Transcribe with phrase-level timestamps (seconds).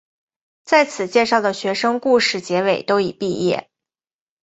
[0.63, 3.69] 在此介绍的学生故事结尾都已毕业。